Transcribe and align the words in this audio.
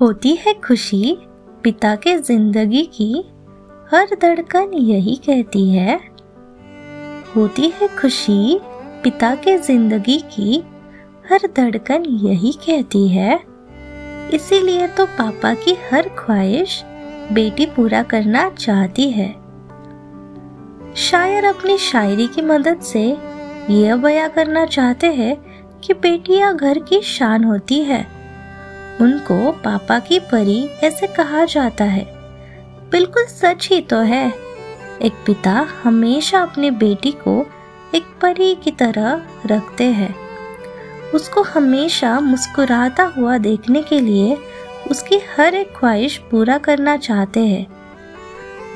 होती 0.00 0.34
है 0.36 0.52
खुशी, 0.54 1.16
पिता 1.64 1.94
के 1.94 2.16
ज़िंदगी 2.18 2.82
की 2.94 3.24
हर 3.92 4.14
धड़कन 4.22 4.70
यही 4.74 5.16
कहती 5.16 5.68
है। 5.70 5.96
होती 7.36 7.68
है 7.70 7.88
खुशी, 7.96 8.58
पिता 9.02 9.34
के 9.34 9.56
ज़िंदगी 9.58 10.16
की 10.32 10.62
हर 11.30 11.46
धड़कन 11.56 12.04
यही 12.22 12.52
कहती 12.52 13.06
है। 13.08 13.38
इसीलिए 14.34 14.86
तो 14.88 15.06
पापा 15.06 15.52
की 15.54 15.76
हर 15.92 16.08
ख्वाहिश 16.08 16.82
बेटी 17.32 17.66
पूरा 17.66 18.02
करना 18.02 18.48
चाहती 18.50 19.10
है। 19.10 19.28
शायर 20.96 21.44
अपनी 21.44 21.76
शायरी 21.78 22.26
की 22.26 22.42
मदद 22.42 22.80
से 22.82 23.04
यह 23.70 23.96
बया 23.96 24.28
करना 24.28 24.64
चाहते 24.66 25.12
हैं 25.12 25.36
कि 25.80 25.94
बेटियाँ 25.94 26.56
घर 26.56 26.78
की 26.78 27.00
शान 27.00 27.44
होती 27.44 27.82
है। 27.82 28.19
उनको 29.00 29.50
पापा 29.64 29.98
की 29.98 30.18
परी 30.32 30.64
ऐसे 30.84 31.06
कहा 31.06 31.44
जाता 31.44 31.84
है। 31.84 32.04
बिल्कुल 32.90 33.24
सच 33.24 33.68
ही 33.70 33.80
तो 33.80 33.96
है। 34.04 34.26
एक 35.02 35.12
पिता 35.26 35.66
हमेशा 35.82 36.40
अपनी 36.40 36.70
बेटी 36.70 37.12
को 37.18 37.44
एक 37.94 38.06
परी 38.22 38.54
की 38.54 38.70
तरह 38.70 39.22
रखते 39.46 39.84
हैं। 39.92 40.14
उसको 41.14 41.42
हमेशा 41.44 42.18
मुस्कुराता 42.20 43.04
हुआ 43.16 43.38
देखने 43.38 43.82
के 43.82 44.00
लिए 44.00 44.36
उसकी 44.90 45.20
हर 45.30 45.54
एक 45.54 45.72
ख्वाहिश 45.76 46.16
पूरा 46.30 46.58
करना 46.58 46.96
चाहते 46.98 47.40
हैं। 47.40 47.66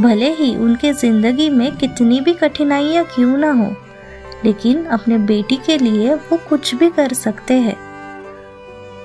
भले 0.00 0.32
ही 0.34 0.54
उनके 0.56 0.92
ज़िंदगी 0.92 1.48
में 1.50 1.70
कितनी 1.76 2.20
भी 2.20 2.32
कठिनाइयाँ 2.34 3.04
क्यों 3.04 3.36
ना 3.38 3.50
हो, 3.52 3.70
लेकिन 4.44 4.84
अपने 4.86 5.18
बेटी 5.20 5.56
के 5.56 5.78
लिए 5.78 6.14
वो 6.14 6.38
कुछ 6.48 6.74
भी 6.74 6.88
कर 6.90 7.12
सकते 7.14 7.54
हैं। 7.54 7.76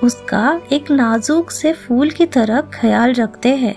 उसका 0.04 0.60
एक 0.72 0.90
नाजुक 0.90 1.50
से 1.50 1.72
फूल 1.72 2.10
की 2.10 2.26
तरह 2.26 2.60
ख्याल 2.60 3.12
रखते 3.12 3.56
हैं। 3.56 3.74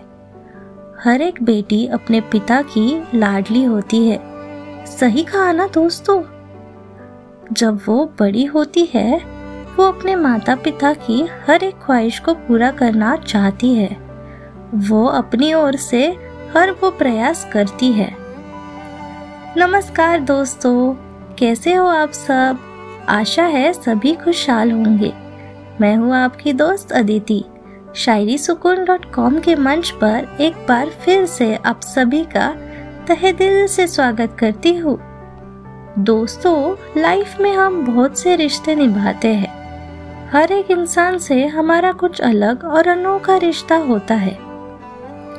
हर 1.04 1.22
एक 1.22 1.44
बेटी 1.44 1.88
अपने 1.88 2.22
पिता 2.22 2.62
की 2.62 3.04
लाडली 3.16 3.64
होती 3.64 4.08
है। 4.08 4.20
सही 4.86 5.24
कहा 5.24 5.52
ना 5.52 5.68
दोस्तों? 5.68 6.24
जब 7.54 7.80
वो 7.86 8.14
बड़ी 8.20 8.46
होती 8.46 8.90
है, 8.94 9.18
वो 9.78 9.84
अपने 9.84 10.16
माता 10.16 10.56
पिता 10.56 10.94
की 10.94 11.28
हर 11.48 11.64
एक 11.64 11.76
ख्वाहिश 11.76 12.20
को 12.20 12.34
पूरा 12.34 12.72
करना 12.72 13.16
चाहती 13.16 13.74
है। 13.74 13.98
वो 14.76 15.06
अपनी 15.06 15.54
ओर 15.54 15.76
से 15.76 16.18
हर 16.58 16.72
वो 16.72 16.92
प्रयास 16.92 17.50
करती 17.54 17.92
है। 17.92 18.16
नमस्कार 19.58 20.20
दोस्तों, 20.20 20.94
कैसे 21.36 21.74
हो 21.74 21.86
आप 21.86 22.12
सब? 22.12 22.58
आशा 23.10 23.44
है 23.44 23.74
सभी 23.74 24.14
खुशहाल 24.14 24.72
होंगे। 24.72 25.31
मैं 25.82 25.96
हूँ 25.96 26.16
आपकी 26.16 26.54
दोस्त 26.54 26.92
अदिति। 26.92 27.44
शायरी 27.96 28.38
सुकून 28.38 28.86
डॉट 28.86 29.14
कॉम 29.14 29.40
के 29.40 29.56
मंच 29.56 29.90
पर 29.90 30.38
एक 30.42 30.54
बार 30.54 30.90
फिर 30.90 31.26
से 31.26 31.56
आप 31.56 31.82
सभी 31.82 32.24
का 32.24 32.56
तहे 33.08 33.32
दिल 33.32 33.68
से 33.68 33.88
स्वागत 33.88 34.36
करती 34.40 34.76
हूँ। 34.76 35.00
दोस्तों 36.00 36.76
लाइफ 37.02 37.40
में 37.40 37.54
हम 37.54 37.86
बहुत 37.86 38.20
से 38.20 38.36
रिश्ते 38.36 38.76
निभाते 38.76 39.28
हैं। 39.28 40.30
हर 40.30 40.52
एक 40.52 40.72
इंसान 40.72 41.18
से 41.18 41.48
हमारा 41.48 41.92
कुछ 41.92 42.22
अलग 42.22 42.64
और 42.64 42.88
अनोखा 42.88 43.38
रिश्ता 43.38 43.76
होता 43.76 44.16
है। 44.16 44.38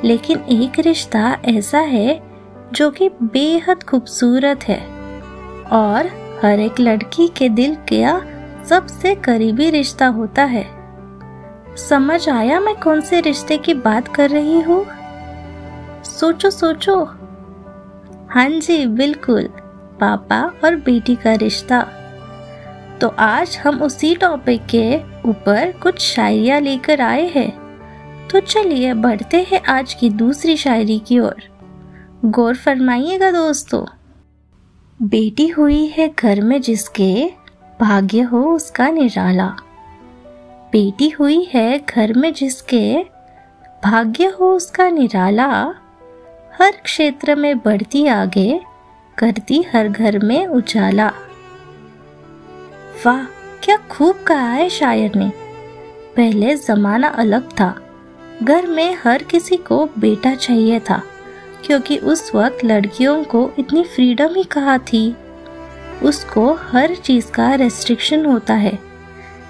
लेकिन 0.03 0.37
एक 0.37 0.79
रिश्ता 0.79 1.37
ऐसा 1.45 1.79
है 1.79 2.23
जो 2.73 2.91
कि 2.91 3.09
बेहद 3.09 3.83
खूबसूरत 3.83 4.63
है। 4.63 4.81
और 5.71 6.05
हर 6.45 6.59
एक 6.59 6.79
लड़की 6.79 7.27
के 7.27 7.49
दिल 7.49 7.75
का 7.75 8.32
सबसे 8.69 9.15
करीबी 9.15 9.69
रिश्ता 9.69 10.07
होता 10.07 10.43
है। 10.43 10.65
समझ 11.77 12.29
आया 12.29 12.59
मैं 12.59 12.75
कौन 12.75 13.01
से 13.01 13.21
रिश्ते 13.21 13.57
की 13.57 13.73
बात 13.73 14.07
कर 14.07 14.29
रही 14.29 14.61
हूँ? 14.61 14.85
सोचो 16.03 16.49
सोचो। 16.49 17.05
हाँ 18.29 18.49
जी, 18.49 18.87
बिल्कुल, 18.87 19.43
पापा 19.99 20.51
और 20.63 20.75
बेटी 20.75 21.15
का 21.15 21.33
रिश्ता। 21.33 21.87
तो 23.01 23.07
आज 23.07 23.57
हम 23.57 23.81
उसी 23.81 24.15
टॉपिक 24.15 24.65
के 24.65 24.97
ऊपर 25.25 25.71
कुछ 25.71 25.99
शायरिया 25.99 26.59
लेकर 26.59 27.01
आए 27.01 27.27
हैं। 27.29 27.63
तो 28.27 28.39
चलिए 28.39 28.93
बढ़ते 28.93 29.47
हैं 29.51 29.61
आज 29.63 29.93
की 29.93 30.09
दूसरी 30.09 30.57
शायरी 30.57 30.99
की 30.99 31.19
ओर। 31.19 31.35
गौर 32.25 32.55
फरमाइएगा 32.55 33.31
दोस्तों। 33.31 33.85
बेटी 35.01 35.47
हुई 35.47 35.85
है 35.87 36.13
घर 36.19 36.41
में 36.41 36.61
जिसके 36.61 37.42
भाग्य 37.81 38.21
हो 38.21 38.43
उसका 38.55 38.87
निराला। 38.87 39.47
बेटी 40.71 41.09
हुई 41.09 41.47
है 41.53 41.79
घर 41.79 42.13
में 42.13 42.33
जिसके 42.33 43.05
भाग्य 43.83 44.25
हो 44.25 44.53
उसका 44.55 44.89
निराला, 44.89 45.47
हर 46.59 46.71
क्षेत्र 46.83 47.35
में 47.35 47.57
बढ़ती 47.57 48.05
आगे, 48.07 48.61
करती 49.17 49.61
हर 49.73 49.89
घर 49.89 50.19
में 50.19 50.45
उजाला। 50.47 51.11
वाह, 53.05 53.23
क्या 53.63 53.77
खूब 53.77 54.23
कहा 54.27 54.49
है 54.49 54.69
शायर 54.69 55.15
ने। 55.15 55.31
पहले 56.15 56.55
जमाना 56.55 57.07
अलग 57.07 57.49
था। 57.59 57.75
घर 58.43 58.67
में 58.67 58.97
हर 59.03 59.23
किसी 59.23 59.57
को 59.57 59.85
बेटा 59.99 60.35
चाहिए 60.35 60.79
था, 60.79 61.01
क्योंकि 61.65 61.97
उस 61.97 62.31
वक्त 62.35 62.65
लड़कियों 62.65 63.23
को 63.23 63.49
इतनी 63.59 63.83
फ्रीडम 63.83 64.35
ही 64.35 64.43
कहा 64.43 64.77
थी। 64.77 65.15
उसको 66.01 66.53
हर 66.53 66.95
चीज़ 66.95 67.31
का 67.31 67.53
रेस्ट्रिक्शन 67.55 68.25
होता 68.25 68.53
है। 68.53 68.79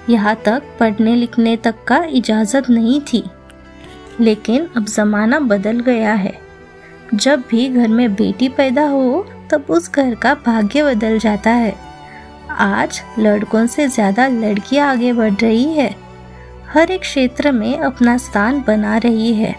यहाँ 0.09 0.35
तक 0.35 0.63
पढ़ने 0.79 1.15
लिखने 1.15 1.57
तक 1.57 1.75
का 1.87 2.03
इजाज़त 2.03 2.69
नहीं 2.69 3.01
थी। 3.01 3.23
लेकिन 4.19 4.67
अब 4.77 4.85
ज़माना 4.85 5.39
बदल 5.39 5.79
गया 5.79 6.13
है। 6.13 6.33
जब 7.13 7.43
भी 7.49 7.69
घर 7.69 7.87
में 7.87 8.15
बेटी 8.15 8.49
पैदा 8.49 8.87
हो, 8.87 9.25
तब 9.51 9.65
उस 9.69 9.91
घर 9.91 10.15
का 10.15 10.33
भाग्य 10.33 10.83
बदल 10.83 11.19
जाता 11.19 11.49
है। 11.49 11.75
आज 12.51 13.01
लड़कों 13.19 13.65
से 13.67 13.87
ज़्यादा 13.87 14.27
लड़कियाँ 14.27 14.89
आगे 14.91 15.13
बढ़ 15.13 15.33
रही 15.33 15.65
है। 15.65 15.95
हर 16.69 16.91
एक 16.91 17.01
क्षेत्र 17.01 17.51
में 17.51 17.77
अपना 17.77 18.17
स्थान 18.17 18.63
बना 18.67 18.97
रही 18.97 19.33
है 19.33 19.55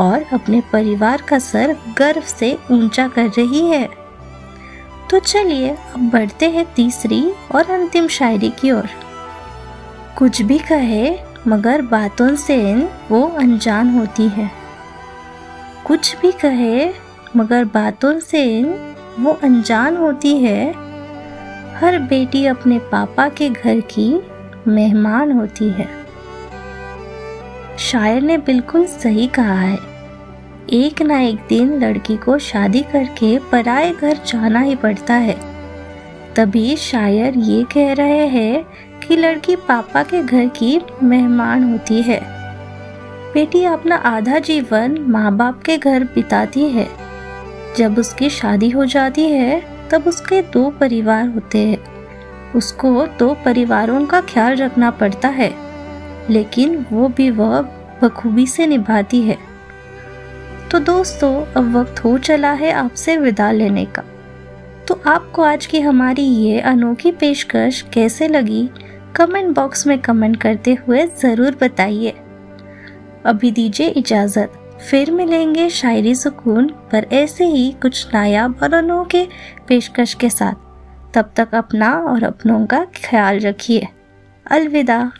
और 0.00 0.24
अपने 0.32 0.60
परिवार 0.72 1.22
का 1.22 1.38
सर 1.38 1.76
गर्व 1.98 2.22
से 2.22 2.58
ऊँचा 2.70 3.08
कर 3.08 3.28
रही 3.28 3.66
है। 3.66 4.01
तो 5.12 5.18
चलिए, 5.18 5.70
अब 5.70 6.10
बढ़ते 6.10 6.50
हैं 6.50 6.74
तीसरी 6.74 7.32
और 7.54 7.70
अंतिम 7.70 8.08
शायरी 8.08 8.50
की 8.50 8.70
ओर। 8.70 8.88
कुछ 10.18 10.42
भी 10.42 10.58
कहे, 10.58 11.18
मगर 11.48 11.82
बातों 11.82 12.36
से 12.36 12.74
वो 13.10 13.28
अनजान 13.28 13.98
होती 13.98 14.28
है। 14.28 14.50
कुछ 15.86 16.16
भी 16.16 16.32
कहे, 16.32 16.92
मगर 17.36 17.64
बातों 17.64 18.20
से 18.20 18.62
वो 19.20 19.32
अनजान 19.32 19.96
होती 19.96 20.38
है। 20.38 20.68
हर 21.74 21.98
बेटी 21.98 22.46
अपने 22.46 22.78
पापा 22.78 23.28
के 23.28 23.50
घर 23.50 23.80
की 23.80 24.22
मेहमान 24.68 25.32
होती 25.32 25.70
है। 25.70 25.88
शायर 27.78 28.22
ने 28.22 28.38
बिल्कुल 28.38 28.86
सही 28.86 29.26
कहा 29.26 29.60
है। 29.60 29.91
एक 30.70 31.02
ना 31.02 31.20
एक 31.20 31.36
दिन 31.48 31.72
लड़की 31.84 32.16
को 32.16 32.38
शादी 32.38 32.80
करके 32.82 33.38
पराए 33.52 33.92
घर 33.92 34.18
जाना 34.26 34.60
ही 34.60 34.74
पड़ता 34.74 35.14
है। 35.14 35.36
तभी 36.36 36.76
शायर 36.76 37.38
ये 37.38 37.62
कह 37.64 37.92
रहे 37.92 38.26
हैं 38.26 38.64
कि 39.00 39.16
लड़की 39.16 39.56
पापा 39.56 40.02
के 40.02 40.22
घर 40.22 40.46
की 40.46 40.80
मेहमान 41.02 41.72
होती 41.72 42.02
है। 42.02 42.20
बेटी 43.34 43.64
अपना 43.64 43.96
आधा 43.96 44.38
जीवन 44.38 44.98
माँ 45.08 45.36
बाप 45.36 45.62
के 45.62 45.78
घर 45.78 46.04
बिताती 46.04 46.64
है। 46.64 46.88
जब 47.76 47.98
उसकी 47.98 48.30
शादी 48.30 48.70
हो 48.70 48.84
जाती 48.84 49.28
है, 49.28 49.62
तब 49.90 50.06
उसके 50.06 50.42
दो 50.42 50.70
परिवार 50.70 51.28
होते 51.28 51.58
हैं। 51.58 51.78
उसको 52.52 53.06
दो 53.18 53.34
परिवारों 53.44 54.04
का 54.06 54.20
ख्याल 54.20 54.56
रखना 54.56 54.90
पड़ता 54.90 55.28
है, 55.28 55.54
लेकिन 56.30 56.86
वो 56.92 57.08
भी 57.08 57.30
वह 57.30 57.60
बखूबी 58.02 58.46
से 58.46 58.66
निभाती 58.66 59.22
है। 59.22 59.51
तो 60.72 60.78
दोस्तों, 60.78 61.46
अब 61.46 61.76
वक्त 61.76 61.98
हो 62.04 62.18
चला 62.18 62.50
है 62.52 62.70
आपसे 62.72 63.16
विदा 63.16 63.50
लेने 63.52 63.84
का। 63.84 64.02
तो 64.88 65.00
आपको 65.06 65.42
आज 65.42 65.66
की 65.66 65.80
हमारी 65.80 66.22
ये 66.22 66.60
अनोखी 66.60 67.10
पेशकश 67.12 67.80
कैसे 67.92 68.28
लगी, 68.28 68.70
कमेंट 69.16 69.54
बॉक्स 69.54 69.86
में 69.86 69.98
कमेंट 69.98 70.36
करते 70.36 70.74
हुए 70.74 71.06
ज़रूर 71.06 71.56
बताइए। 71.62 72.14
अभी 73.26 73.50
दीजिए 73.50 73.88
इजाज़त। 73.88 74.52
फिर 74.90 75.10
मिलेंगे 75.10 75.68
शायरी 75.70 76.14
सुकून 76.14 76.68
पर 76.92 77.06
ऐसे 77.12 77.44
ही 77.44 77.70
कुछ 77.82 78.06
नायाब 78.14 78.58
और 78.62 78.74
अनोखे 78.74 79.28
पेशकश 79.68 80.14
के 80.14 80.30
साथ। 80.30 81.14
तब 81.14 81.32
तक 81.36 81.54
अपना 81.54 81.92
और 81.94 82.24
अपनों 82.24 82.66
का 82.66 82.84
ख्याल 82.84 83.40
रखिए। 83.40 83.88
अलविदा। 84.46 85.12